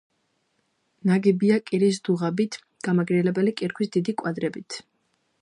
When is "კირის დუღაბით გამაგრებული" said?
1.67-3.55